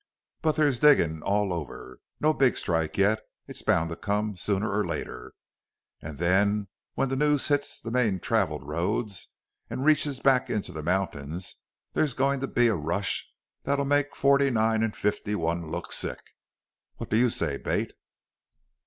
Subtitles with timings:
[0.41, 1.99] But there's diggin's all over.
[2.19, 3.21] No big strike yet.
[3.47, 5.35] It's bound to come sooner or later.
[6.01, 9.27] An' then when the news hits the main traveled roads
[9.69, 11.55] an' reaches back into the mountains
[11.93, 13.29] there's goin' to be a rush
[13.61, 16.31] that'll make '49 an' '51 look sick.
[16.95, 17.93] What do you say, Bate?"